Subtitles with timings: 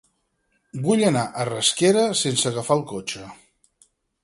[0.87, 3.29] Vull anar a Rasquera sense agafar el cotxe.